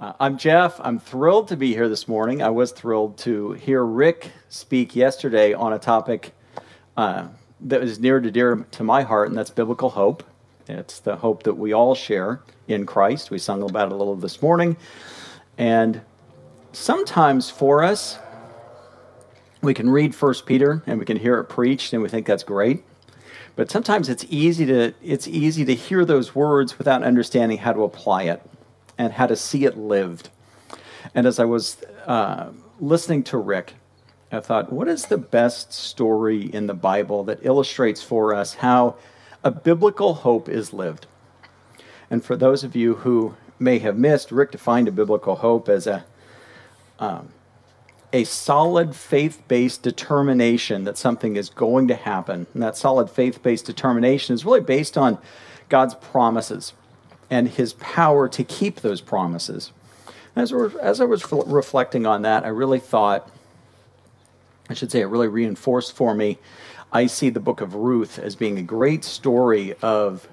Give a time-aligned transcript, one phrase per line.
[0.00, 0.80] Uh, I'm Jeff.
[0.80, 2.42] I'm thrilled to be here this morning.
[2.42, 6.34] I was thrilled to hear Rick speak yesterday on a topic
[6.96, 7.28] uh,
[7.60, 10.24] that was near to dear to my heart, and that's biblical hope.
[10.66, 13.30] It's the hope that we all share in Christ.
[13.30, 14.76] We sung about it a little this morning.
[15.58, 16.00] And
[16.72, 18.18] sometimes for us,
[19.62, 22.42] we can read First Peter and we can hear it preached and we think that's
[22.42, 22.82] great.
[23.54, 27.84] But sometimes it's easy to it's easy to hear those words without understanding how to
[27.84, 28.42] apply it
[28.98, 30.30] and how to see it lived.
[31.14, 33.74] And as I was uh, listening to Rick,
[34.32, 38.96] I thought, what is the best story in the Bible that illustrates for us how
[39.42, 41.06] a biblical hope is lived?
[42.10, 45.86] And for those of you who may have missed, Rick defined a biblical hope as
[45.86, 46.04] a
[46.98, 47.30] um,
[48.12, 52.46] a solid faith based determination that something is going to happen.
[52.54, 55.18] And that solid faith based determination is really based on
[55.68, 56.74] God's promises
[57.30, 59.72] and his power to keep those promises.
[60.36, 63.30] As, as I was reflecting on that, I really thought,
[64.68, 66.38] I should say, it really reinforced for me.
[66.92, 70.28] I see the book of Ruth as being a great story of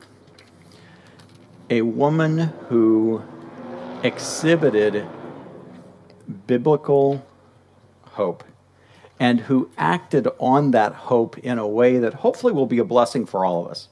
[1.69, 3.23] a woman who
[4.03, 5.07] exhibited
[6.47, 7.25] biblical
[8.03, 8.43] hope
[9.19, 13.25] and who acted on that hope in a way that hopefully will be a blessing
[13.25, 13.87] for all of us.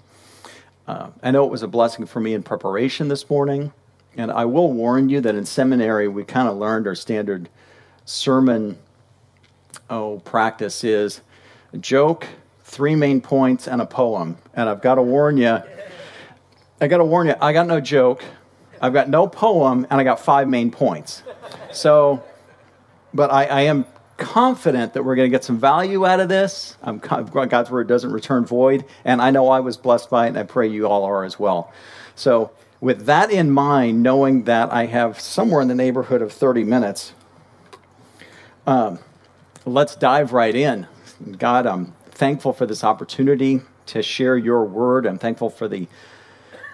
[0.89, 3.71] Uh, I know it was a blessing for me in preparation this morning,
[4.17, 7.47] and I will warn you that in seminary we kind of learned our standard
[8.05, 8.75] sermon
[9.91, 11.21] oh practice is
[11.73, 12.25] a joke,
[12.63, 14.39] three main points, and a poem.
[14.55, 15.59] And I've got to warn you,
[16.81, 18.25] I got to warn you, I got no joke,
[18.81, 21.21] I've got no poem, and I got five main points.
[21.71, 22.23] So,
[23.13, 23.85] but I, I am
[24.19, 26.77] confident that we're going to get some value out of this.
[26.83, 30.37] I'm, God's word doesn't return void, and I know I was blessed by it, and
[30.37, 31.73] I pray you all are as well.
[32.15, 36.63] So, with that in mind, knowing that I have somewhere in the neighborhood of 30
[36.63, 37.13] minutes,
[38.65, 38.99] um,
[39.65, 40.87] let's dive right in.
[41.37, 45.05] God, I'm thankful for this opportunity to share your word.
[45.05, 45.87] I'm thankful for the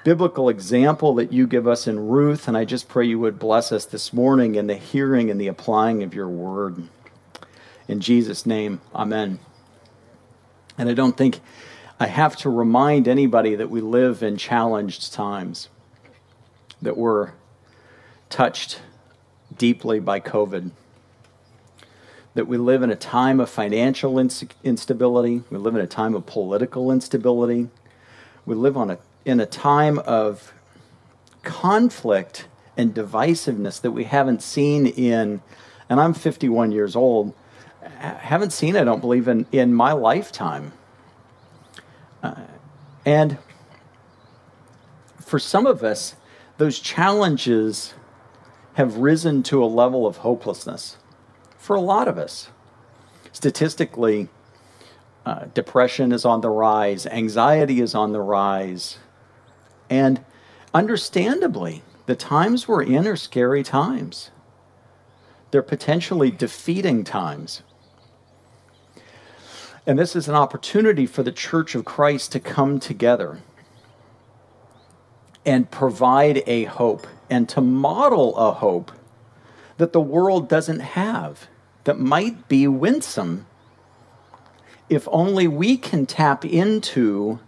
[0.03, 3.71] biblical example that you give us in Ruth, and I just pray you would bless
[3.71, 6.89] us this morning in the hearing and the applying of your word.
[7.87, 9.39] In Jesus' name, amen.
[10.77, 11.39] And I don't think
[11.99, 15.69] I have to remind anybody that we live in challenged times,
[16.81, 17.31] that we're
[18.29, 18.81] touched
[19.55, 20.71] deeply by COVID,
[22.33, 26.25] that we live in a time of financial instability, we live in a time of
[26.25, 27.69] political instability,
[28.45, 30.53] we live on a, in a time of
[31.43, 35.41] conflict and divisiveness that we haven't seen in,
[35.87, 37.33] and I'm 51 years old
[38.13, 40.73] haven't seen, I don't believe, in, in my lifetime.
[42.23, 42.35] Uh,
[43.05, 43.37] and
[45.19, 46.15] for some of us,
[46.57, 47.93] those challenges
[48.73, 50.97] have risen to a level of hopelessness.
[51.57, 52.49] For a lot of us,
[53.31, 54.29] statistically,
[55.25, 58.99] uh, depression is on the rise, anxiety is on the rise,
[59.89, 60.23] and
[60.73, 64.29] understandably, the times we're in are scary times.
[65.51, 67.63] They're potentially defeating times.
[69.87, 73.39] And this is an opportunity for the church of Christ to come together
[75.45, 78.91] and provide a hope and to model a hope
[79.77, 81.47] that the world doesn't have,
[81.83, 83.45] that might be winsome
[84.89, 87.39] if only we can tap into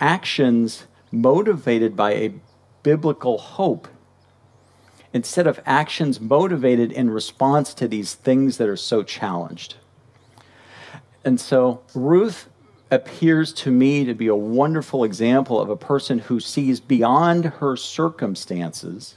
[0.00, 2.34] actions motivated by a
[2.82, 3.88] biblical hope
[5.12, 9.76] instead of actions motivated in response to these things that are so challenged.
[11.24, 12.48] And so Ruth
[12.90, 17.76] appears to me to be a wonderful example of a person who sees beyond her
[17.76, 19.16] circumstances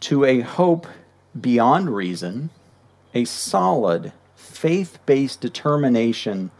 [0.00, 0.86] to a hope
[1.38, 2.50] beyond reason,
[3.14, 6.50] a solid, faith based determination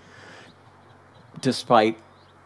[1.41, 1.99] despite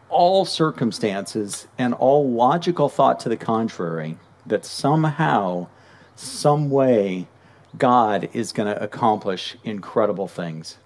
[0.09, 5.67] all circumstances and all logical thought to the contrary that somehow,
[6.15, 7.27] some way,
[7.77, 10.77] God is going to accomplish incredible things.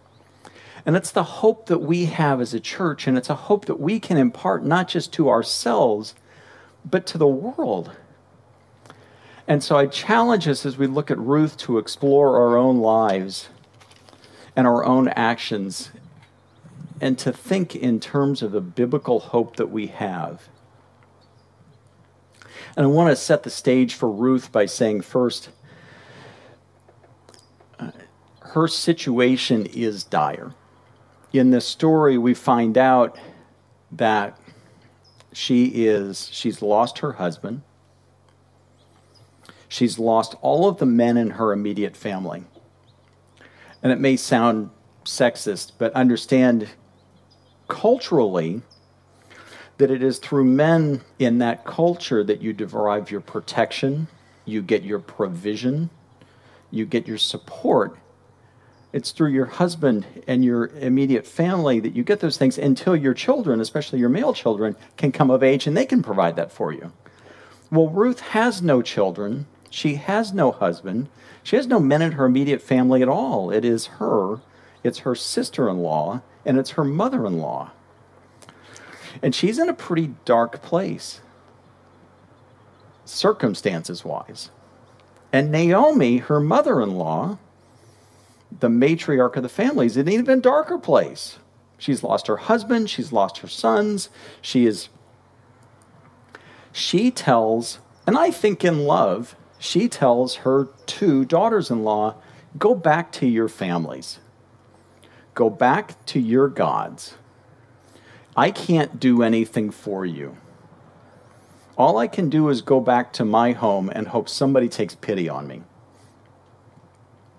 [0.85, 3.79] And it's the hope that we have as a church, and it's a hope that
[3.79, 6.15] we can impart not just to ourselves,
[6.83, 7.91] but to the world.
[9.47, 13.49] And so I challenge us as we look at Ruth to explore our own lives
[14.55, 15.91] and our own actions
[16.99, 20.47] and to think in terms of the biblical hope that we have.
[22.75, 25.49] And I want to set the stage for Ruth by saying first,
[27.79, 27.91] uh,
[28.39, 30.53] her situation is dire
[31.39, 33.17] in this story, we find out
[33.91, 34.37] that
[35.33, 37.61] she is she's lost her husband.
[39.67, 42.43] She's lost all of the men in her immediate family.
[43.81, 44.69] And it may sound
[45.05, 46.67] sexist, but understand
[47.69, 48.61] culturally
[49.77, 54.07] that it is through men in that culture that you derive your protection,
[54.45, 55.89] you get your provision,
[56.69, 57.97] you get your support.
[58.93, 63.13] It's through your husband and your immediate family that you get those things until your
[63.13, 66.73] children, especially your male children, can come of age and they can provide that for
[66.73, 66.91] you.
[67.71, 69.47] Well, Ruth has no children.
[69.69, 71.07] She has no husband.
[71.41, 73.49] She has no men in her immediate family at all.
[73.49, 74.39] It is her,
[74.83, 77.71] it's her sister in law, and it's her mother in law.
[79.21, 81.21] And she's in a pretty dark place,
[83.05, 84.49] circumstances wise.
[85.31, 87.37] And Naomi, her mother in law,
[88.59, 91.37] the matriarch of the family, is in an even darker place.
[91.77, 94.09] She's lost her husband, she's lost her sons,
[94.41, 94.89] she is.
[96.71, 102.15] She tells, and I think in love, she tells her two daughters in law,
[102.57, 104.19] go back to your families,
[105.33, 107.15] go back to your gods.
[108.35, 110.37] I can't do anything for you.
[111.77, 115.27] All I can do is go back to my home and hope somebody takes pity
[115.27, 115.63] on me.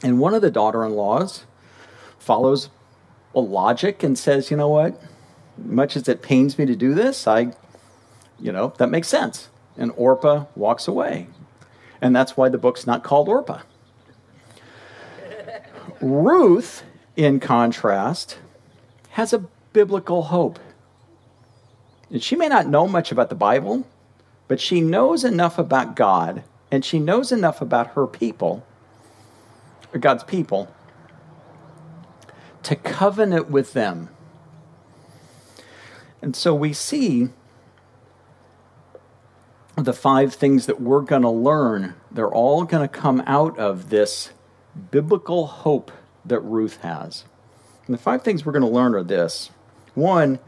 [0.02, 1.44] And one of the daughter in laws
[2.18, 2.70] follows
[3.34, 5.00] a logic and says, you know what?
[5.56, 7.52] Much as it pains me to do this, I,
[8.40, 9.48] you know, that makes sense.
[9.76, 11.28] And Orpah walks away.
[12.00, 13.62] And that's why the book's not called Orpah.
[16.00, 16.82] Ruth,
[17.16, 18.38] in contrast,
[19.10, 20.58] has a biblical hope.
[22.10, 23.86] And she may not know much about the Bible,
[24.48, 28.66] but she knows enough about God and she knows enough about her people
[30.00, 30.72] God's people,
[32.62, 34.08] to covenant with them.
[36.20, 37.28] And so we see
[39.76, 43.90] the five things that we're going to learn, they're all going to come out of
[43.90, 44.30] this
[44.90, 45.90] biblical hope
[46.24, 47.24] that Ruth has.
[47.86, 49.50] And the five things we're going to learn are this
[49.94, 50.38] one,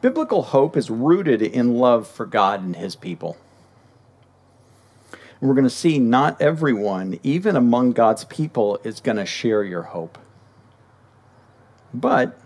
[0.00, 3.36] biblical hope is rooted in love for God and his people
[5.44, 9.82] we're going to see not everyone, even among God's people, is going to share your
[9.82, 10.16] hope.
[11.92, 12.38] But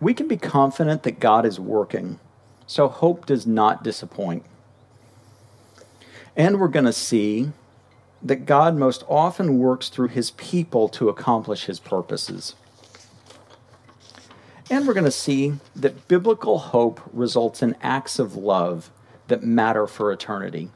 [0.00, 2.20] we can be confident that God is working,
[2.64, 4.44] so hope does not disappoint.
[6.36, 7.50] And we're going to see
[8.22, 12.54] that God most often works through his people to accomplish his purposes.
[14.70, 18.90] And we're going to see that biblical hope results in acts of love
[19.26, 20.70] that matter for eternity.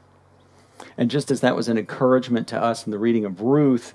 [0.97, 3.93] And just as that was an encouragement to us in the reading of Ruth,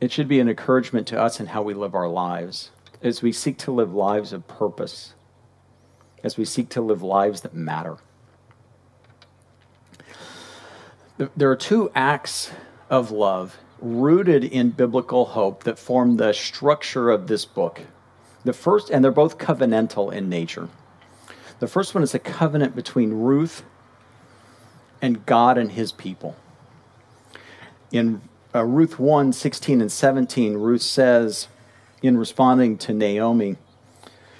[0.00, 2.70] it should be an encouragement to us in how we live our lives
[3.02, 5.14] as we seek to live lives of purpose,
[6.22, 7.96] as we seek to live lives that matter.
[11.36, 12.50] There are two acts
[12.88, 17.82] of love rooted in biblical hope that form the structure of this book.
[18.44, 20.68] The first, and they're both covenantal in nature.
[21.58, 23.62] The first one is a covenant between Ruth
[25.02, 26.36] and God and his people.
[27.92, 28.20] In
[28.54, 31.48] uh, Ruth 1 16 and 17, Ruth says,
[32.02, 33.56] in responding to Naomi,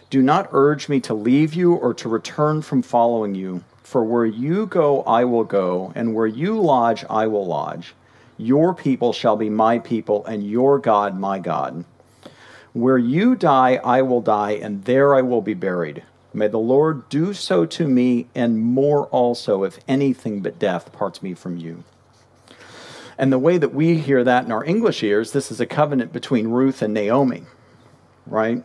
[0.08, 4.24] Do not urge me to leave you or to return from following you, for where
[4.26, 7.94] you go, I will go, and where you lodge, I will lodge.
[8.38, 11.84] Your people shall be my people, and your God my God.
[12.72, 16.04] Where you die, I will die, and there I will be buried.
[16.32, 21.22] May the Lord do so to me and more also, if anything but death parts
[21.22, 21.82] me from you.
[23.18, 26.12] And the way that we hear that in our English ears, this is a covenant
[26.12, 27.42] between Ruth and Naomi,
[28.26, 28.64] right?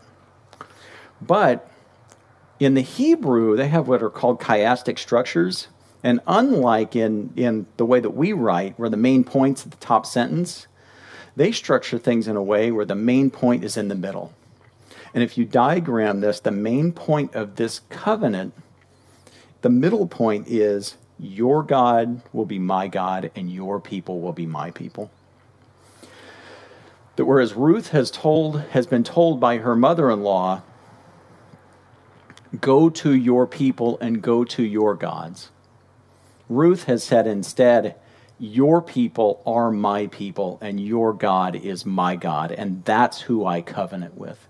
[1.21, 1.69] But
[2.59, 5.67] in the Hebrew, they have what are called chiastic structures.
[6.03, 9.77] And unlike in, in the way that we write, where the main point's at the
[9.77, 10.67] top sentence,
[11.35, 14.33] they structure things in a way where the main point is in the middle.
[15.15, 18.53] And if you diagram this, the main point of this covenant,
[19.61, 24.45] the middle point is your God will be my God and your people will be
[24.45, 25.09] my people.
[27.15, 30.61] That whereas Ruth has told has been told by her mother-in-law,
[32.59, 35.49] go to your people and go to your gods.
[36.49, 37.95] Ruth has said instead,
[38.37, 43.61] your people are my people and your God is my God, and that's who I
[43.61, 44.45] covenant with.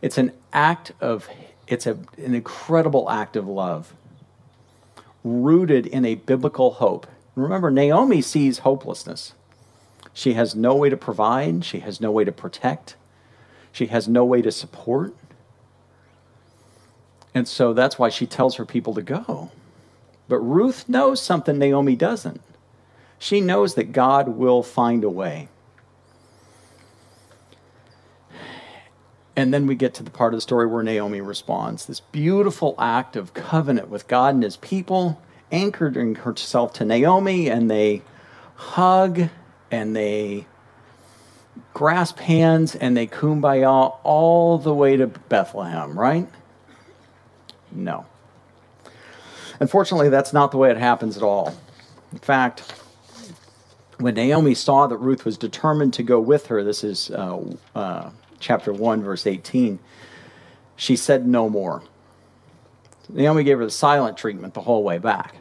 [0.00, 1.28] It's an act of,
[1.66, 3.94] it's a, an incredible act of love
[5.24, 7.06] rooted in a biblical hope.
[7.34, 9.34] Remember, Naomi sees hopelessness.
[10.12, 12.96] She has no way to provide, she has no way to protect,
[13.70, 15.14] she has no way to support.
[17.34, 19.50] And so that's why she tells her people to go.
[20.28, 22.40] But Ruth knows something Naomi doesn't.
[23.18, 25.48] She knows that God will find a way.
[29.38, 31.86] And then we get to the part of the story where Naomi responds.
[31.86, 37.70] This beautiful act of covenant with God and his people, anchoring herself to Naomi, and
[37.70, 38.02] they
[38.56, 39.28] hug
[39.70, 40.46] and they
[41.72, 46.26] grasp hands and they kumbaya all the way to Bethlehem, right?
[47.70, 48.06] No.
[49.60, 51.56] Unfortunately, that's not the way it happens at all.
[52.10, 52.74] In fact,
[53.98, 58.10] when Naomi saw that Ruth was determined to go with her, this is uh, uh,
[58.40, 59.78] chapter 1, verse 18,
[60.76, 61.82] she said no more.
[63.08, 65.36] Naomi gave her the silent treatment the whole way back.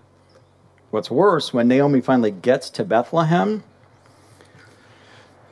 [0.89, 3.63] What's worse, when Naomi finally gets to Bethlehem,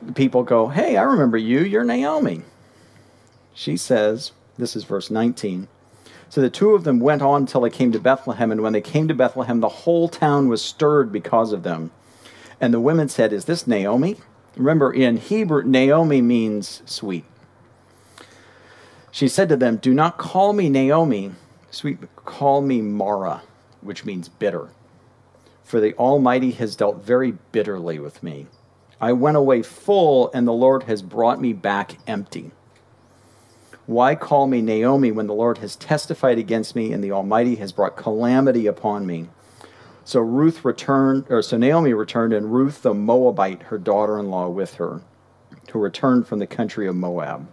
[0.00, 1.60] the people go, Hey, I remember you.
[1.60, 2.42] You're Naomi.
[3.52, 5.68] She says, This is verse 19.
[6.28, 8.80] So the two of them went on until they came to Bethlehem, and when they
[8.80, 11.90] came to Bethlehem, the whole town was stirred because of them.
[12.60, 14.16] And the women said, Is this Naomi?
[14.56, 17.24] Remember, in Hebrew, Naomi means sweet.
[19.16, 21.32] She said to them, Do not call me Naomi,
[21.70, 23.40] sweet, call me Mara,
[23.80, 24.68] which means bitter.
[25.64, 28.46] For the Almighty has dealt very bitterly with me.
[29.00, 32.50] I went away full, and the Lord has brought me back empty.
[33.86, 37.72] Why call me Naomi when the Lord has testified against me and the Almighty has
[37.72, 39.30] brought calamity upon me?
[40.04, 45.00] So Ruth returned, or so Naomi returned, and Ruth the Moabite, her daughter-in-law, with her,
[45.72, 47.48] who returned from the country of Moab.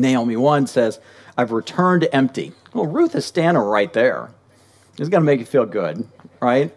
[0.00, 1.00] Naomi 1 says,
[1.36, 2.52] I've returned empty.
[2.72, 4.30] Well, Ruth is standing right there.
[4.98, 6.08] It's going to make you feel good,
[6.40, 6.74] right?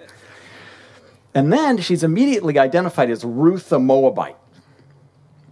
[1.33, 4.35] And then she's immediately identified as Ruth the Moabite.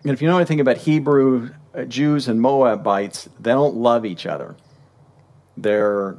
[0.03, 4.25] And if you know anything about Hebrew uh, Jews and Moabites, they don't love each
[4.25, 4.55] other.
[5.55, 6.17] They're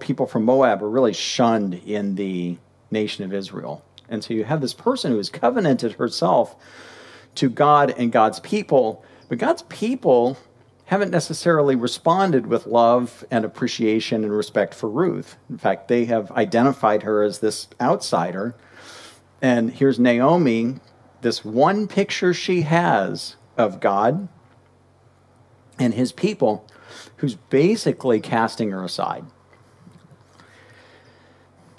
[0.00, 2.58] people from Moab are really shunned in the
[2.90, 3.84] nation of Israel.
[4.08, 6.56] And so you have this person who has covenanted herself
[7.36, 10.36] to God and God's people but God's people
[10.84, 15.38] haven't necessarily responded with love and appreciation and respect for Ruth.
[15.48, 18.54] In fact, they have identified her as this outsider.
[19.40, 20.80] And here's Naomi,
[21.22, 24.28] this one picture she has of God
[25.78, 26.66] and his people,
[27.16, 29.24] who's basically casting her aside.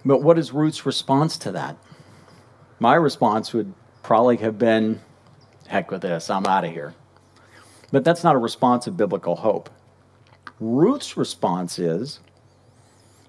[0.04, 1.78] But what is Ruth's response to that?
[2.80, 5.02] My response would probably have been,
[5.68, 6.96] heck with this, I'm out of here.
[7.94, 9.70] But that's not a response of biblical hope.
[10.60, 12.22] Ruth's response is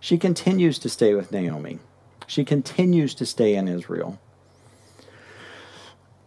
[0.00, 1.80] she continues to stay with Naomi.
[2.26, 4.18] She continues to stay in Israel.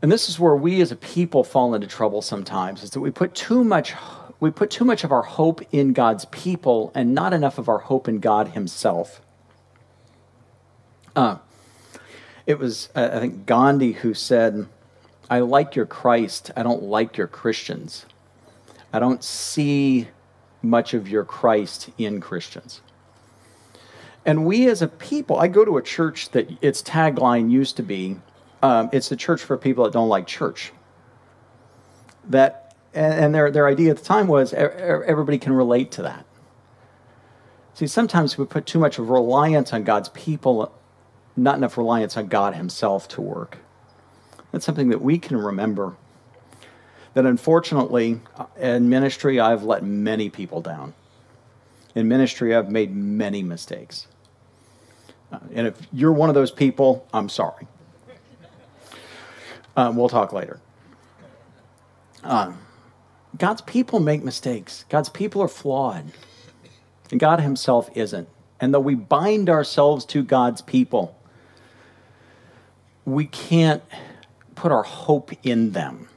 [0.04, 3.10] And this is where we as a people fall into trouble sometimes is that we
[3.10, 3.96] put too much
[4.40, 7.80] we put too much of our hope in God's people and not enough of our
[7.80, 9.20] hope in God himself.
[11.16, 11.40] Uh,
[12.46, 14.68] it was uh, I think Gandhi who said,
[15.28, 18.06] "I like your Christ, I don't like your Christians."
[18.94, 20.08] I don't see
[20.62, 22.82] much of your Christ in Christians.
[24.26, 27.84] And we as a people, I go to a church that its tagline used to
[27.84, 28.18] be
[28.62, 30.72] um, it's the church for people that don't like church.
[32.30, 36.26] That, and their, their idea at the time was everybody can relate to that.
[37.76, 40.74] See, sometimes we put too much of reliance on God's people,
[41.36, 43.60] not enough reliance on God Himself to work.
[44.52, 45.96] That's something that we can remember
[47.18, 48.22] that unfortunately
[48.60, 50.94] in ministry I've let many people down.
[51.96, 54.06] In ministry, I've made many mistakes.
[55.32, 57.66] Uh, and if you're one of those people, I'm sorry.
[59.76, 60.60] Um, we'll talk later.
[62.24, 62.60] Um,
[63.36, 64.86] God's people make mistakes.
[64.88, 66.12] God's people are flawed.
[67.10, 68.30] And God Himself isn't.
[68.60, 71.18] And though we bind ourselves to God's people,
[73.06, 73.82] we can't
[74.54, 76.10] put our hope in them.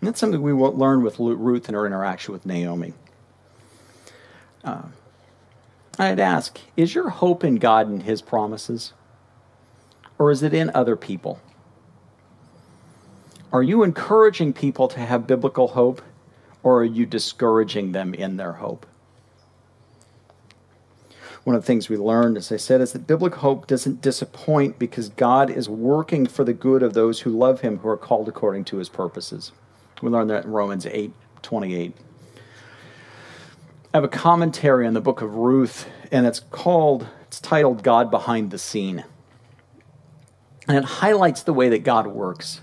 [0.00, 2.94] And that's something we will learn with Ruth in her interaction with Naomi.
[4.64, 4.82] Uh,
[5.98, 8.92] I'd ask Is your hope in God and His promises?
[10.18, 11.40] Or is it in other people?
[13.52, 16.02] Are you encouraging people to have biblical hope,
[16.62, 18.86] or are you discouraging them in their hope?
[21.44, 24.78] One of the things we learned, as I said, is that biblical hope doesn't disappoint
[24.78, 28.28] because God is working for the good of those who love Him, who are called
[28.28, 29.52] according to His purposes.
[30.02, 31.94] We learn that in Romans 8 28.
[33.92, 38.10] I have a commentary on the book of Ruth, and it's called, it's titled God
[38.10, 39.04] Behind the Scene.
[40.68, 42.60] And it highlights the way that God works.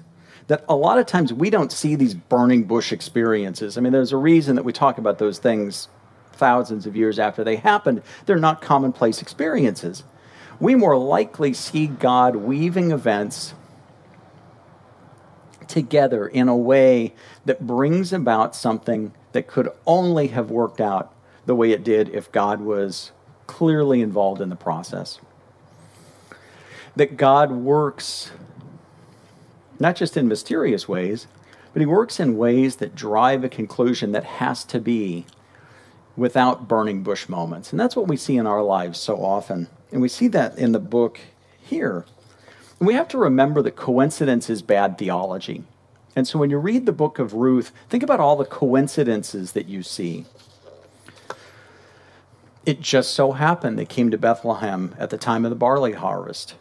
[0.48, 3.78] That a lot of times we don't see these burning bush experiences.
[3.78, 5.90] I mean, there's a reason that we talk about those things
[6.32, 8.02] thousands of years after they happened.
[8.26, 10.04] They're not commonplace experiences.
[10.60, 13.54] We more likely see God weaving events
[15.68, 17.14] together in a way
[17.46, 21.14] that brings about something that could only have worked out
[21.46, 23.12] the way it did if God was
[23.46, 25.20] clearly involved in the process.
[26.96, 28.32] That God works
[29.80, 31.28] not just in mysterious ways,
[31.74, 35.26] but he works in ways that drive a conclusion that has to be
[36.16, 37.72] without burning bush moments.
[37.72, 39.68] And that's what we see in our lives so often.
[39.92, 41.20] And we see that in the book
[41.60, 42.06] here.
[42.80, 45.64] We have to remember that coincidence is bad theology.
[46.16, 49.68] And so when you read the book of Ruth, think about all the coincidences that
[49.68, 50.26] you see.
[52.66, 56.56] It just so happened they came to Bethlehem at the time of the barley harvest,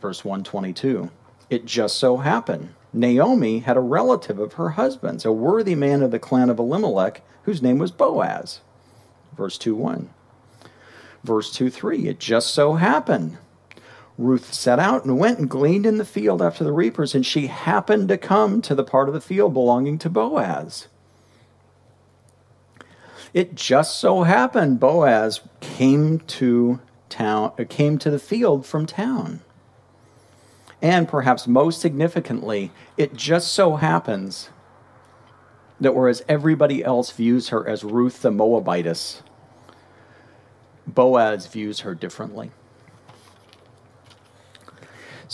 [0.00, 1.10] verse 122.
[1.48, 6.12] It just so happened Naomi had a relative of her husband's, a worthy man of
[6.12, 8.60] the clan of Elimelech, whose name was Boaz.
[9.36, 10.10] Verse 2 1.
[11.24, 12.08] Verse 2 3.
[12.08, 13.36] It just so happened.
[14.16, 17.48] Ruth set out and went and gleaned in the field after the reapers, and she
[17.48, 20.88] happened to come to the part of the field belonging to Boaz.
[23.32, 29.40] It just so happened Boaz came to town, uh, came to the field from town.
[30.80, 34.50] And perhaps most significantly, it just so happens
[35.80, 39.22] that whereas everybody else views her as Ruth the Moabitess,
[40.86, 42.52] Boaz views her differently.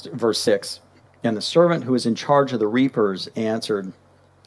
[0.07, 0.81] Verse 6
[1.23, 3.93] And the servant who was in charge of the reapers answered,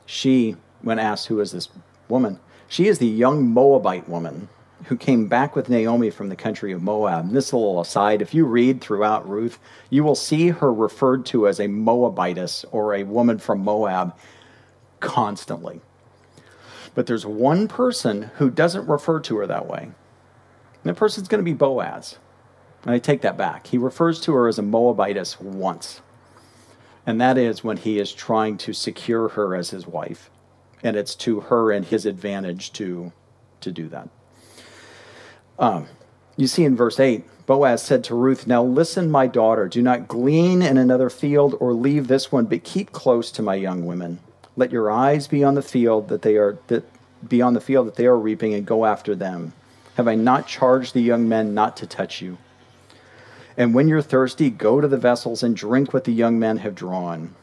[0.05, 1.69] She, when asked, Who is this
[2.07, 2.39] woman?
[2.67, 4.49] She is the young Moabite woman
[4.85, 7.25] who came back with Naomi from the country of Moab.
[7.25, 11.47] And this little aside, if you read throughout Ruth, you will see her referred to
[11.47, 14.17] as a Moabitess or a woman from Moab
[14.99, 15.81] constantly.
[16.95, 19.83] But there's one person who doesn't refer to her that way.
[19.83, 19.93] And
[20.83, 22.17] that person's going to be Boaz.
[22.83, 23.67] And I take that back.
[23.67, 26.01] He refers to her as a Moabitess once.
[27.05, 30.29] And that is when he is trying to secure her as his wife.
[30.83, 33.11] And it's to her and his advantage to,
[33.61, 34.09] to do that.
[35.57, 35.87] Um,
[36.35, 40.07] you see in verse 8, Boaz said to Ruth, Now listen, my daughter, do not
[40.07, 44.19] glean in another field or leave this one, but keep close to my young women.
[44.55, 46.85] Let your eyes be on the field that they are that
[47.27, 49.53] be on the field that they are reaping and go after them.
[49.95, 52.37] Have I not charged the young men not to touch you?
[53.57, 56.75] And when you're thirsty, go to the vessels and drink what the young men have
[56.75, 57.35] drawn.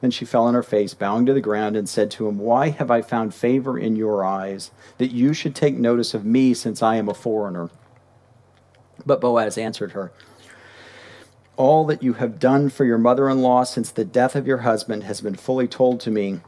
[0.00, 2.68] Then she fell on her face, bowing to the ground, and said to him, Why
[2.68, 6.82] have I found favor in your eyes, that you should take notice of me, since
[6.82, 7.70] I am a foreigner?
[9.06, 10.12] But Boaz answered her,
[11.56, 14.58] All that you have done for your mother in law since the death of your
[14.58, 16.40] husband has been fully told to me,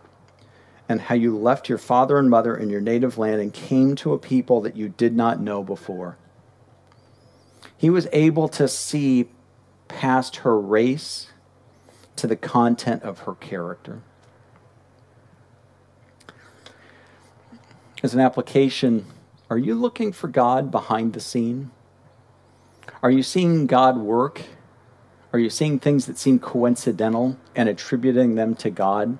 [0.89, 4.13] and how you left your father and mother in your native land and came to
[4.13, 6.17] a people that you did not know before.
[7.77, 9.29] He was able to see
[9.89, 11.29] past her race
[12.17, 14.03] to the content of her character.
[18.03, 19.07] As an application,
[19.51, 21.71] are you looking for God behind the scene?
[23.03, 24.43] Are you seeing God work?
[25.33, 29.19] Are you seeing things that seem coincidental and attributing them to God?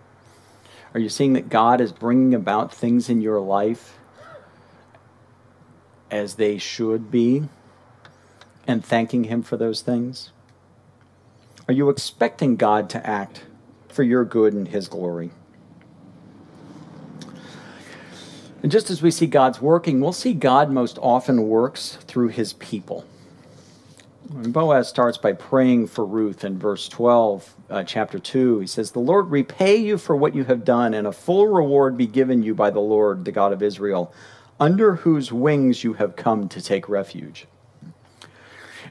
[0.95, 3.99] Are you seeing that God is bringing about things in your life
[6.11, 7.49] as they should be
[8.67, 10.31] and thanking Him for those things?
[11.69, 13.45] Are you expecting God to act
[13.89, 15.31] for your good and His glory?
[18.63, 22.53] And just as we see God's working, we'll see God most often works through His
[22.55, 23.05] people.
[24.29, 28.61] Boaz starts by praying for Ruth in verse 12, uh, chapter 2.
[28.61, 31.97] He says, The Lord repay you for what you have done, and a full reward
[31.97, 34.13] be given you by the Lord, the God of Israel,
[34.59, 37.47] under whose wings you have come to take refuge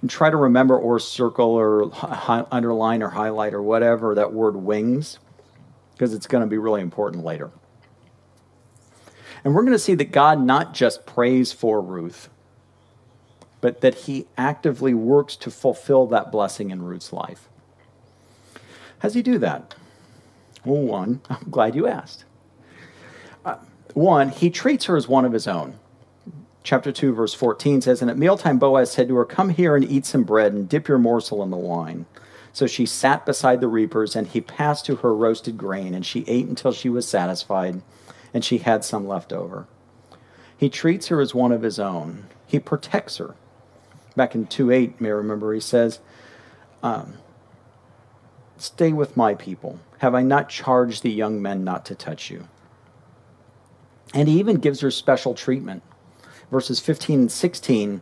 [0.05, 4.55] and try to remember or circle or hi- underline or highlight or whatever that word
[4.55, 5.17] wings
[5.93, 7.49] because it's going to be really important later.
[9.43, 12.29] And we're going to see that God not just prays for Ruth,
[13.61, 17.49] but that he actively works to fulfill that blessing in Ruth's life.
[18.99, 19.73] How does he do that?
[20.63, 22.25] Well, one, I'm glad you asked.
[23.43, 23.55] Uh,
[23.95, 25.79] one, he treats her as one of his own
[26.65, 29.89] chapter 2, verse 14 says, And at mealtime Boaz said to her, Come here and
[29.89, 32.07] eat some bread and dip your morsel in the wine.
[32.51, 36.25] So she sat beside the reapers, and he passed to her roasted grain, and she
[36.27, 37.81] ate until she was satisfied,
[38.33, 39.67] and she had some left over.
[40.57, 42.25] He treats her as one of his own.
[42.47, 43.35] He protects her.
[44.15, 45.99] Back in 2 8, may remember, he says,
[46.81, 47.15] um,
[48.57, 49.79] Stay with my people.
[49.99, 52.47] Have I not charged the young men not to touch you?
[54.13, 55.83] And he even gives her special treatment
[56.51, 58.01] verses 15 and 16,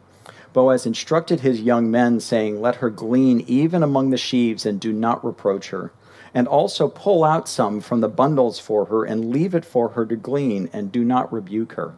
[0.53, 4.93] Boaz instructed his young men, saying, Let her glean even among the sheaves, and do
[4.93, 5.91] not reproach her.
[6.33, 10.05] And also pull out some from the bundles for her, and leave it for her
[10.05, 11.95] to glean, and do not rebuke her.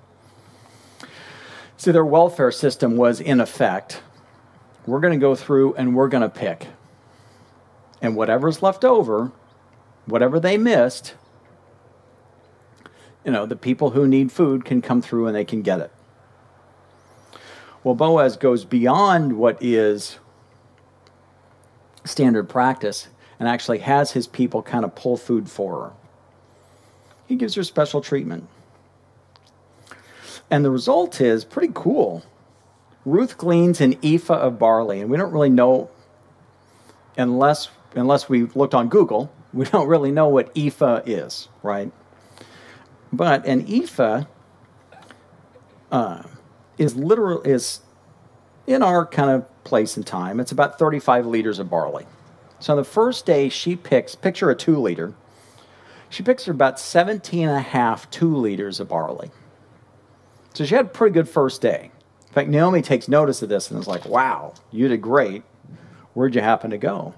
[1.78, 4.02] See, their welfare system was in effect
[4.86, 6.68] we're going to go through and we're going to pick.
[8.02, 9.32] And whatever's left over,
[10.06, 11.16] whatever they missed,
[13.24, 15.92] you know, the people who need food can come through and they can get it.
[17.86, 20.18] Well, Boaz goes beyond what is
[22.04, 25.92] standard practice and actually has his people kind of pull food for her.
[27.28, 28.50] He gives her special treatment.
[30.50, 32.26] And the result is pretty cool.
[33.06, 35.92] Ruth gleans an ephah of barley, and we don't really know
[37.16, 41.92] unless unless we looked on Google, we don't really know what ephah is, right?
[43.14, 44.24] But an ephah
[45.92, 46.24] uh,
[46.78, 47.82] is literal is
[48.68, 50.40] in our kind of place and time.
[50.40, 52.06] It's about 35 liters of barley.
[52.60, 55.14] So on the first day, she picks, picture a two liter.
[56.10, 59.32] She picks about 17 and a half two liters of barley.
[60.54, 61.92] So she had a pretty good first day.
[62.28, 65.44] In fact, Naomi takes notice of this and is like, wow, you did great.
[66.14, 67.14] Where'd you happen to go?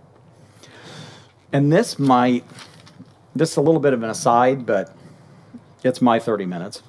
[1.53, 2.43] And this might,
[3.35, 4.95] this is a little bit of an aside, but
[5.83, 6.83] it's my 30 minutes.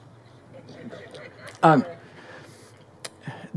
[1.62, 1.84] Um,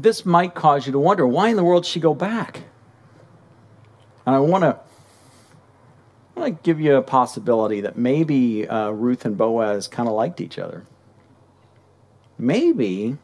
[0.03, 2.63] this might cause you to wonder why in the world she go back?
[4.25, 4.79] And I want to
[6.35, 10.41] want to give you a possibility that maybe uh, Ruth and Boaz kind of liked
[10.41, 10.85] each other.
[12.37, 13.17] Maybe,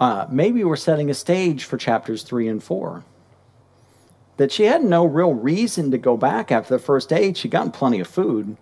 [0.00, 3.04] uh, maybe we're setting a stage for chapters three and four.
[4.36, 7.36] That she had no real reason to go back after the first date.
[7.36, 8.56] She'd gotten plenty of food,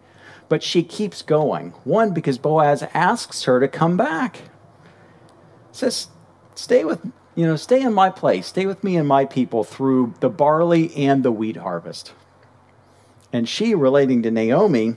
[0.49, 1.71] but she keeps going.
[1.85, 4.39] One, because Boaz asks her to come back
[5.73, 6.09] says,
[6.55, 7.05] stay with,
[7.35, 10.95] you know, stay in my place, stay with me and my people through the barley
[10.95, 12.13] and the wheat harvest.
[13.33, 14.97] And she, relating to Naomi,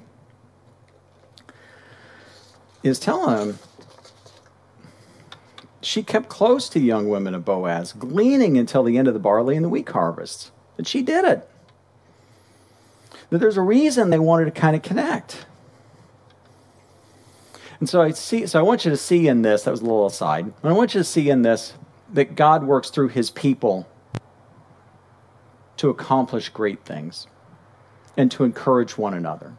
[2.84, 3.60] is telling him
[5.82, 9.20] she kept close to the young women of Boaz, gleaning until the end of the
[9.20, 10.52] barley and the wheat harvests.
[10.78, 11.50] And she did it.
[13.30, 15.46] That there's a reason they wanted to kind of connect.
[17.80, 19.86] And so I see so I want you to see in this, that was a
[19.86, 20.54] little aside.
[20.64, 21.74] I want you to see in this
[22.14, 23.88] that God works through his people
[25.78, 27.28] to accomplish great things
[28.16, 29.56] and to encourage one another.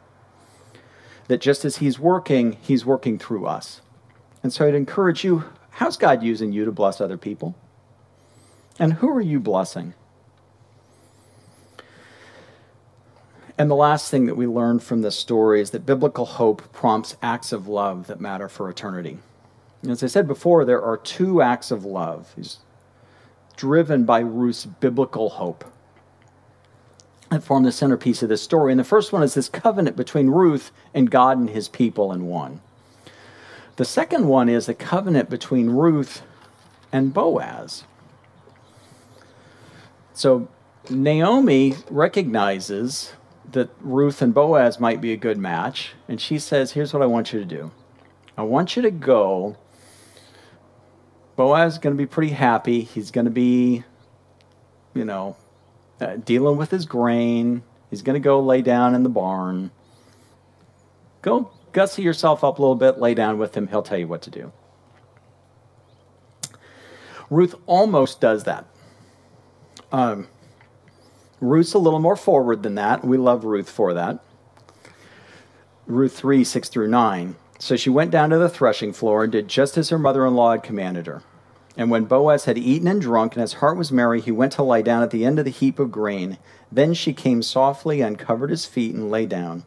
[1.28, 3.82] That just as he's working, he's working through us.
[4.42, 7.56] And so I'd encourage you, how's God using you to bless other people?
[8.78, 9.94] And who are you blessing?
[13.58, 17.16] And the last thing that we learn from this story is that biblical hope prompts
[17.22, 19.18] acts of love that matter for eternity.
[19.82, 22.58] And as I said before, there are two acts of love He's
[23.56, 25.64] driven by Ruth's biblical hope
[27.30, 28.72] that form the centerpiece of this story.
[28.72, 32.26] And the first one is this covenant between Ruth and God and his people in
[32.26, 32.60] one.
[33.76, 36.22] The second one is a covenant between Ruth
[36.92, 37.84] and Boaz.
[40.14, 40.48] So
[40.88, 43.12] Naomi recognizes
[43.52, 45.94] that Ruth and Boaz might be a good match.
[46.08, 47.70] And she says, Here's what I want you to do
[48.36, 49.56] I want you to go.
[51.36, 52.80] Boaz is going to be pretty happy.
[52.80, 53.84] He's going to be,
[54.94, 55.36] you know,
[56.00, 57.62] uh, dealing with his grain.
[57.90, 59.70] He's going to go lay down in the barn.
[61.20, 63.68] Go gussy yourself up a little bit, lay down with him.
[63.68, 64.52] He'll tell you what to do.
[67.28, 68.64] Ruth almost does that.
[69.92, 70.28] Um,
[71.40, 73.04] Ruth's a little more forward than that.
[73.04, 74.20] We love Ruth for that.
[75.86, 77.36] Ruth 3 6 through 9.
[77.58, 80.34] So she went down to the threshing floor and did just as her mother in
[80.34, 81.22] law had commanded her.
[81.76, 84.62] And when Boaz had eaten and drunk, and his heart was merry, he went to
[84.62, 86.38] lie down at the end of the heap of grain.
[86.72, 89.64] Then she came softly, uncovered his feet, and lay down.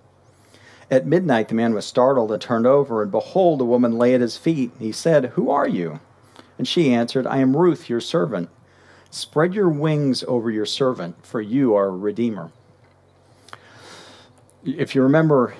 [0.90, 4.22] At midnight the man was startled and turned over, and behold, a woman lay at
[4.22, 4.72] his feet.
[4.80, 6.00] He said, Who are you?
[6.58, 8.50] And she answered, I am Ruth, your servant.
[9.12, 12.52] Spread your wings over your servant, for you are a redeemer.
[14.64, 15.56] If you remember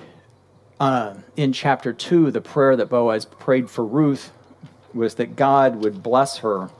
[0.78, 4.32] uh, in chapter 2, the prayer that Boaz prayed for Ruth
[4.94, 6.70] was that God would bless her.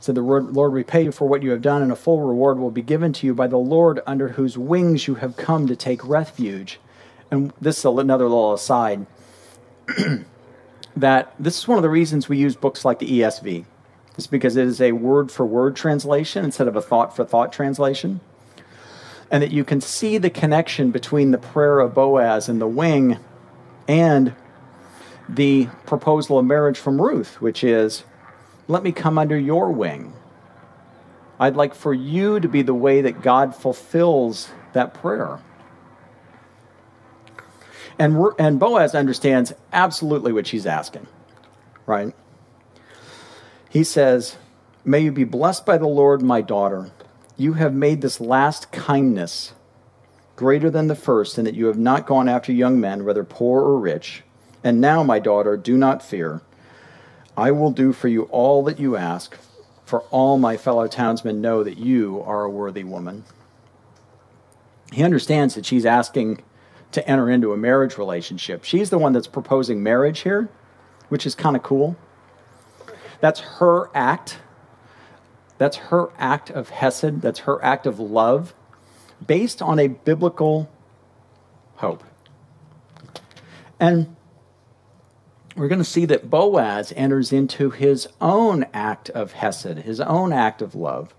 [0.00, 2.70] So the Lord repay you for what you have done, and a full reward will
[2.70, 6.06] be given to you by the Lord under whose wings you have come to take
[6.06, 6.80] refuge.
[7.30, 9.06] And this is another little aside.
[11.00, 13.64] that this is one of the reasons we use books like the ESV.
[14.16, 17.52] It's because it is a word for word translation instead of a thought for thought
[17.52, 18.20] translation.
[19.30, 23.18] And that you can see the connection between the prayer of Boaz and the wing
[23.86, 24.34] and
[25.28, 28.04] the proposal of marriage from Ruth, which is,
[28.66, 30.14] Let me come under your wing.
[31.38, 35.38] I'd like for you to be the way that God fulfills that prayer.
[37.98, 41.06] And, and Boaz understands absolutely what she's asking,
[41.86, 42.14] right?
[43.68, 44.36] He says,
[44.84, 46.90] May you be blessed by the Lord, my daughter.
[47.36, 49.52] You have made this last kindness
[50.36, 53.62] greater than the first, in that you have not gone after young men, whether poor
[53.62, 54.22] or rich.
[54.62, 56.42] And now, my daughter, do not fear.
[57.36, 59.36] I will do for you all that you ask,
[59.84, 63.24] for all my fellow townsmen know that you are a worthy woman.
[64.92, 66.42] He understands that she's asking
[66.92, 68.64] to enter into a marriage relationship.
[68.64, 70.48] She's the one that's proposing marriage here,
[71.08, 71.96] which is kind of cool.
[73.20, 74.38] That's her act.
[75.58, 77.20] That's her act of Hesed.
[77.20, 78.54] That's her act of love
[79.26, 80.70] based on a biblical
[81.76, 82.04] hope.
[83.80, 84.16] And
[85.56, 90.32] we're going to see that Boaz enters into his own act of Hesed, his own
[90.32, 91.14] act of love.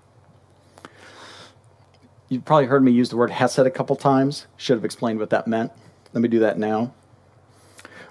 [2.29, 4.45] You've probably heard me use the word Hesed a couple times.
[4.55, 5.71] Should have explained what that meant.
[6.13, 6.93] Let me do that now.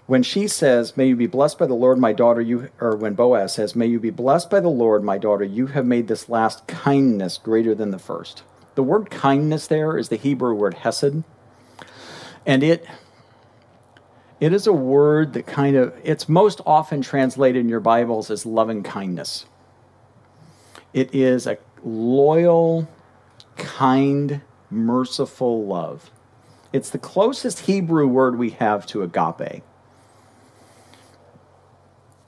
[0.06, 3.14] When she says, May you be blessed by the Lord, my daughter, you, or when
[3.14, 6.28] Boaz says, May you be blessed by the Lord, my daughter, you have made this
[6.28, 8.42] last kindness greater than the first.
[8.74, 11.24] The word kindness there is the Hebrew word hesed.
[12.46, 12.86] And it
[14.40, 18.46] it is a word that kind of it's most often translated in your Bibles as
[18.46, 19.46] loving kindness.
[20.92, 22.88] It is a loyal,
[23.58, 24.40] kind,
[24.70, 26.10] merciful love.
[26.72, 29.62] It's the closest Hebrew word we have to agape.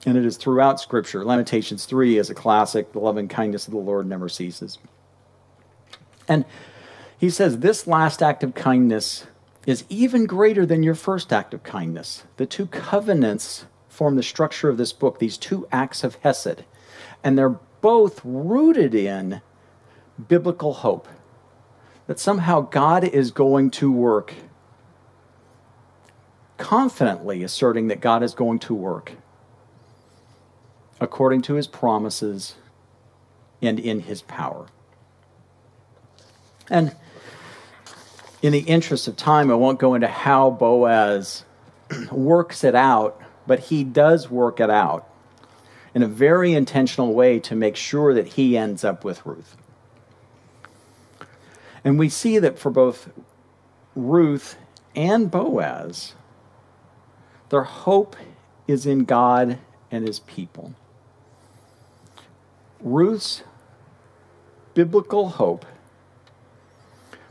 [0.05, 1.23] And it is throughout Scripture.
[1.23, 2.91] Lamentations 3 is a classic.
[2.91, 4.79] The loving kindness of the Lord never ceases.
[6.27, 6.45] And
[7.17, 9.27] he says, This last act of kindness
[9.67, 12.23] is even greater than your first act of kindness.
[12.37, 16.63] The two covenants form the structure of this book, these two acts of Hesed.
[17.23, 19.41] And they're both rooted in
[20.27, 21.07] biblical hope
[22.11, 24.33] that somehow God is going to work,
[26.57, 29.13] confidently asserting that God is going to work
[30.99, 32.55] according to his promises
[33.61, 34.67] and in his power.
[36.69, 36.93] And
[38.41, 41.45] in the interest of time, I won't go into how Boaz
[42.11, 45.07] works it out, but he does work it out
[45.95, 49.55] in a very intentional way to make sure that he ends up with Ruth.
[51.83, 53.09] And we see that for both
[53.95, 54.57] Ruth
[54.95, 56.13] and Boaz,
[57.49, 58.15] their hope
[58.67, 59.57] is in God
[59.89, 60.73] and his people.
[62.79, 63.43] Ruth's
[64.73, 65.65] biblical hope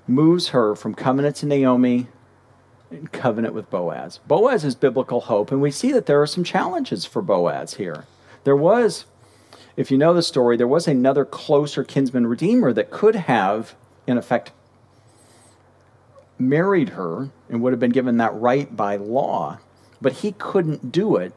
[0.06, 2.08] moves her from covenant to Naomi
[2.90, 4.18] and covenant with Boaz.
[4.26, 8.04] Boaz is biblical hope, and we see that there are some challenges for Boaz here.
[8.44, 9.06] There was,
[9.76, 13.74] if you know the story, there was another closer kinsman redeemer that could have,
[14.10, 14.52] in effect,
[16.38, 19.58] married her and would have been given that right by law,
[20.00, 21.32] but he couldn't do it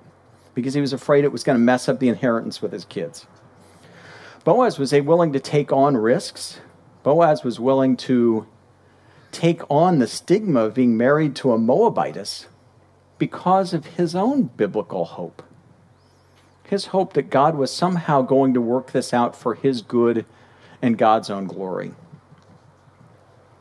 [0.55, 3.25] because he was afraid it was going to mess up the inheritance with his kids.
[4.43, 6.59] Boaz was willing to take on risks.
[7.03, 8.47] Boaz was willing to
[9.31, 12.47] take on the stigma of being married to a Moabitess
[13.17, 15.43] because of his own biblical hope.
[16.65, 20.25] His hope that God was somehow going to work this out for his good
[20.81, 21.93] and God's own glory.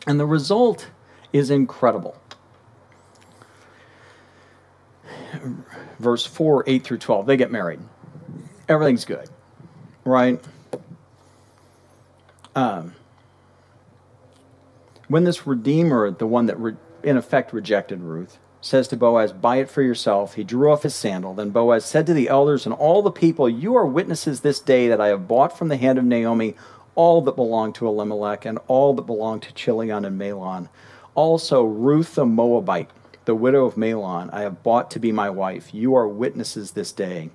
[0.07, 0.89] And the result
[1.33, 2.17] is incredible.
[5.99, 7.81] Verse 4, 8 through 12, they get married.
[8.69, 9.29] Everything's good,
[10.05, 10.43] right?
[12.55, 12.95] Um,
[15.09, 19.57] when this Redeemer, the one that re- in effect rejected Ruth, says to Boaz, Buy
[19.57, 21.35] it for yourself, he drew off his sandal.
[21.35, 24.89] Then Boaz said to the elders and all the people, You are witnesses this day
[24.89, 26.55] that I have bought from the hand of Naomi
[26.95, 30.69] all that belonged to Elimelech and all that belonged to Chilion and Mahlon.
[31.15, 32.91] Also, Ruth the Moabite,
[33.25, 35.75] the widow of Mahlon, I have bought to be my wife.
[35.75, 37.31] You are witnesses this day.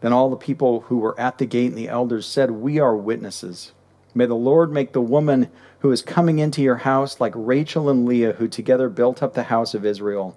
[0.00, 2.96] Then all the people who were at the gate and the elders said, We are
[2.96, 3.72] witnesses.
[4.14, 5.50] May the Lord make the woman
[5.80, 9.44] who is coming into your house like Rachel and Leah, who together built up the
[9.44, 10.36] house of Israel.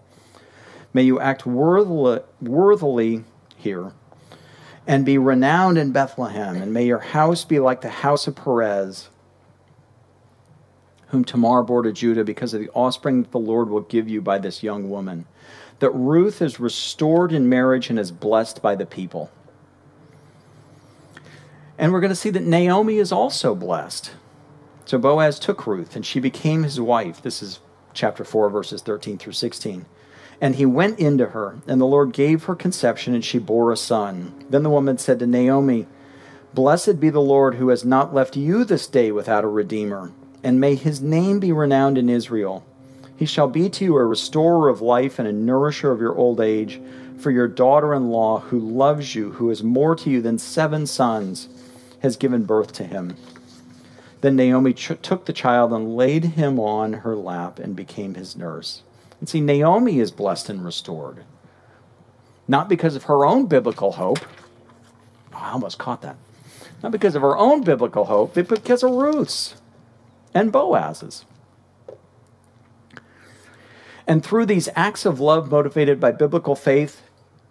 [0.93, 3.23] May you act worthily, worthily
[3.55, 3.93] here
[4.87, 9.09] and be renowned in Bethlehem, and may your house be like the house of Perez,
[11.07, 14.21] whom Tamar bore to Judah, because of the offspring that the Lord will give you
[14.21, 15.25] by this young woman.
[15.79, 19.31] That Ruth is restored in marriage and is blessed by the people.
[21.77, 24.11] And we're going to see that Naomi is also blessed.
[24.85, 27.21] So Boaz took Ruth, and she became his wife.
[27.21, 27.59] This is
[27.93, 29.85] chapter 4, verses 13 through 16.
[30.41, 33.77] And he went into her, and the Lord gave her conception, and she bore a
[33.77, 34.33] son.
[34.49, 35.87] Then the woman said to Naomi,
[36.53, 40.11] Blessed be the Lord who has not left you this day without a redeemer,
[40.43, 42.65] and may his name be renowned in Israel.
[43.15, 46.41] He shall be to you a restorer of life and a nourisher of your old
[46.41, 46.81] age.
[47.19, 50.87] For your daughter in law, who loves you, who is more to you than seven
[50.87, 51.47] sons,
[51.99, 53.15] has given birth to him.
[54.21, 58.35] Then Naomi ch- took the child and laid him on her lap and became his
[58.35, 58.81] nurse.
[59.21, 61.23] And see, Naomi is blessed and restored.
[62.47, 64.19] Not because of her own biblical hope.
[65.33, 66.17] Oh, I almost caught that.
[66.81, 69.61] Not because of her own biblical hope, but because of Ruth's
[70.33, 71.23] and Boaz's.
[74.07, 77.03] And through these acts of love motivated by biblical faith,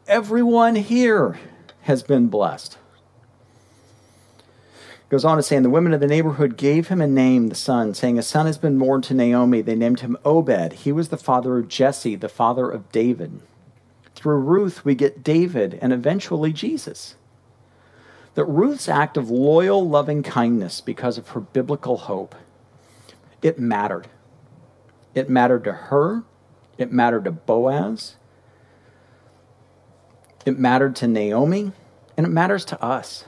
[0.08, 1.38] everyone here
[1.82, 2.76] has been blessed.
[5.10, 7.56] Goes on to say, and the women of the neighborhood gave him a name, the
[7.56, 9.60] son, saying, A son has been born to Naomi.
[9.60, 10.72] They named him Obed.
[10.72, 13.42] He was the father of Jesse, the father of David.
[14.14, 17.16] Through Ruth, we get David and eventually Jesus.
[18.34, 22.36] That Ruth's act of loyal, loving kindness because of her biblical hope,
[23.42, 24.06] it mattered.
[25.16, 26.22] It mattered to her,
[26.78, 28.14] it mattered to Boaz,
[30.46, 31.72] it mattered to Naomi,
[32.16, 33.24] and it matters to us.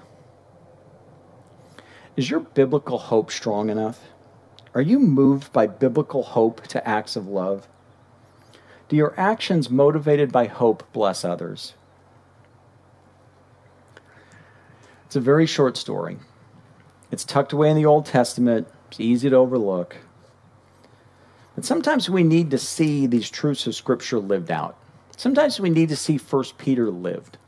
[2.14, 4.11] Is your biblical hope strong enough?
[4.75, 7.68] Are you moved by biblical hope to acts of love?
[8.88, 11.75] Do your actions motivated by hope bless others?
[15.07, 16.18] It's a very short story.
[17.11, 18.68] It's tucked away in the Old Testament.
[18.88, 19.96] It's easy to overlook.
[21.55, 24.79] But sometimes we need to see these truths of Scripture lived out.
[25.16, 27.38] Sometimes we need to see 1 Peter lived.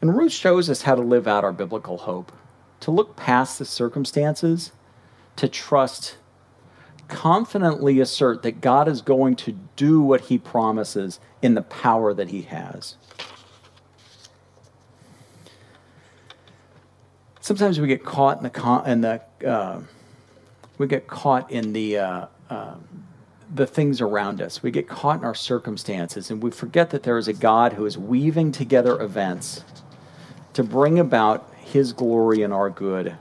[0.00, 2.32] And Ruth shows us how to live out our biblical hope
[2.80, 4.72] to look past the circumstances,
[5.36, 6.16] to trust,
[7.08, 12.28] confidently assert that God is going to do what he promises in the power that
[12.28, 12.96] he has.
[17.40, 19.80] Sometimes we get caught in the in the uh,
[20.78, 22.74] we get caught in the uh, uh,
[23.54, 24.64] the things around us.
[24.64, 27.86] We get caught in our circumstances, and we forget that there is a God who
[27.86, 29.62] is weaving together events
[30.54, 33.16] to bring about his glory and our good.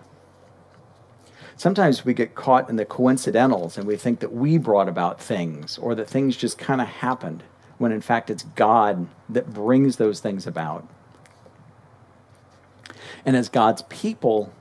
[1.58, 5.78] Sometimes we get caught in the coincidentals and we think that we brought about things
[5.78, 7.44] or that things just kind of happened
[7.78, 10.88] when in fact it's God that brings those things about.
[13.26, 14.54] And as God's people,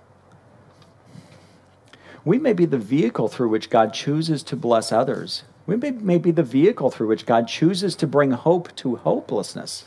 [2.25, 5.45] we may be the vehicle through which God chooses to bless others.
[5.67, 9.87] We may, may be the vehicle through which God chooses to bring hope to hopelessness.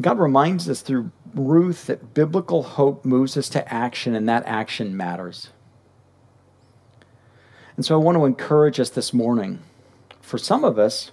[0.00, 4.96] God reminds us through Ruth that biblical hope moves us to action, and that action
[4.96, 5.50] matters.
[7.76, 9.60] And so I want to encourage us this morning.
[10.20, 11.10] For some of us,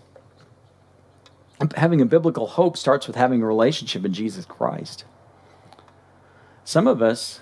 [1.75, 5.05] having a biblical hope starts with having a relationship in Jesus Christ.
[6.63, 7.39] Some of us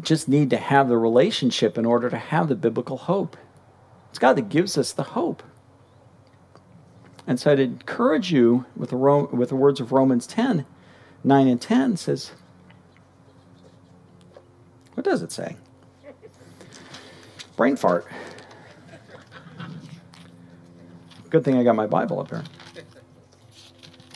[0.00, 3.36] just need to have the relationship in order to have the biblical hope.
[4.10, 5.42] It's God that gives us the hope.
[7.26, 10.64] And so I'd encourage you with the, with the words of Romans 10
[11.24, 12.30] 9 and 10 says,
[14.94, 15.56] what does it say?
[17.56, 18.06] Brain fart.
[21.28, 22.44] Good thing I got my Bible up here.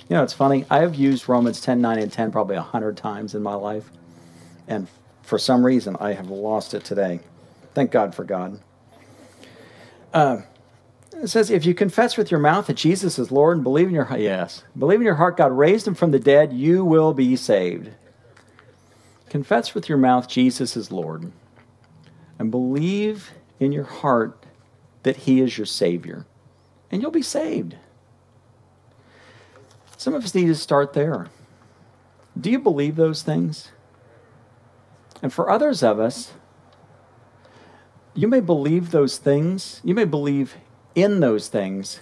[0.09, 0.65] You know, it's funny.
[0.71, 3.91] I have used Romans 10, 9, and 10 probably 100 times in my life.
[4.69, 4.87] And
[5.23, 7.21] for some reason, I have lost it today.
[7.75, 8.61] Thank God for God.
[10.15, 10.43] Uh,
[11.23, 13.95] it says, if you confess with your mouth that Jesus is Lord and believe in
[13.95, 17.13] your heart, yes, believe in your heart God raised him from the dead, you will
[17.13, 17.91] be saved.
[19.29, 21.31] Confess with your mouth Jesus is Lord
[22.39, 24.47] and believe in your heart
[25.03, 26.27] that he is your Savior,
[26.91, 27.77] and you'll be saved.
[29.97, 31.29] Some of us need to start there.
[32.39, 33.73] Do you believe those things?
[35.23, 36.33] And for others of us,
[38.15, 39.81] you may believe those things.
[39.85, 40.57] You may believe
[40.95, 42.01] in those things,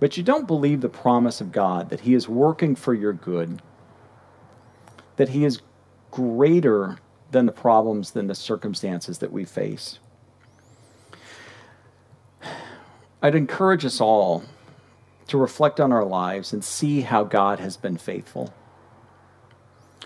[0.00, 3.62] but you don't believe the promise of God that He is working for your good,
[5.16, 5.60] that He is
[6.10, 6.98] greater
[7.30, 9.98] than the problems, than the circumstances that we face.
[13.20, 14.44] I'd encourage us all
[15.26, 18.54] to reflect on our lives and see how God has been faithful.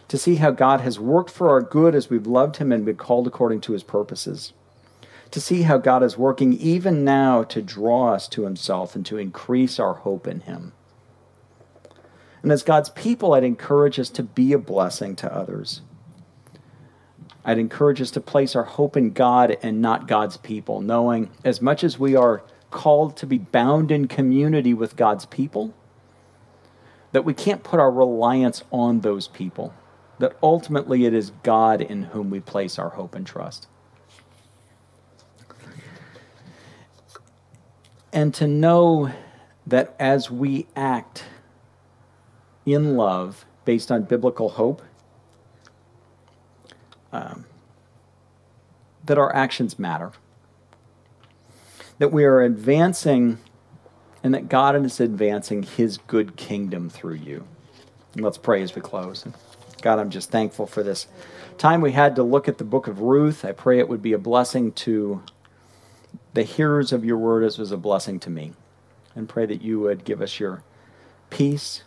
[0.08, 2.96] To see how God has worked for our good as we've loved Him and been
[2.96, 4.52] called according to His purposes
[5.32, 9.18] to see how God is working even now to draw us to Himself and to
[9.18, 10.72] increase our hope in Him.
[12.42, 15.80] And as God's people, I'd encourage us to be a blessing to others.
[17.44, 21.62] I'd encourage us to place our hope in God and not God's people, knowing as
[21.62, 25.72] much as we are called to be bound in community with God's people,
[27.12, 29.72] that we can't put our reliance on those people,
[30.18, 33.66] that ultimately it is God in whom we place our hope and trust.
[38.12, 39.10] And to know
[39.66, 41.24] that as we act
[42.66, 44.82] in love based on biblical hope,
[47.12, 47.46] um,
[49.04, 50.12] that our actions matter.
[51.98, 53.38] That we are advancing
[54.22, 57.46] and that God is advancing his good kingdom through you.
[58.14, 59.24] And let's pray as we close.
[59.82, 61.08] God, I'm just thankful for this
[61.58, 63.44] time we had to look at the book of Ruth.
[63.44, 65.22] I pray it would be a blessing to
[66.34, 68.52] the hearers of your word as was a blessing to me.
[69.14, 70.62] And pray that you would give us your
[71.30, 71.82] peace.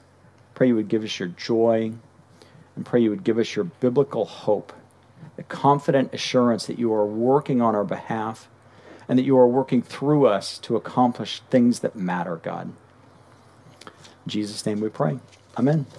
[0.53, 1.93] Pray you would give us your joy.
[2.75, 4.73] And pray you would give us your biblical hope,
[5.37, 8.49] the confident assurance that you are working on our behalf
[9.07, 12.73] and that you are working through us to accomplish things that matter, God.
[13.85, 15.19] In Jesus' name we pray.
[15.57, 15.85] Amen.